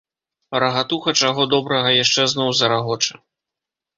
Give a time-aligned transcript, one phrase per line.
[0.63, 3.13] Рагатуха, чаго добрага, яшчэ зноў зарагоча.